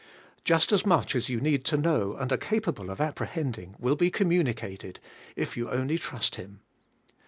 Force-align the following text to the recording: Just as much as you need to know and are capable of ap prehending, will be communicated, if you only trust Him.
Just 0.43 0.71
as 0.71 0.83
much 0.83 1.15
as 1.15 1.29
you 1.29 1.39
need 1.39 1.63
to 1.65 1.77
know 1.77 2.15
and 2.15 2.31
are 2.31 2.35
capable 2.37 2.89
of 2.89 2.99
ap 2.99 3.17
prehending, 3.17 3.75
will 3.79 3.95
be 3.95 4.09
communicated, 4.09 4.99
if 5.35 5.55
you 5.55 5.69
only 5.69 5.99
trust 5.99 6.37
Him. 6.37 6.61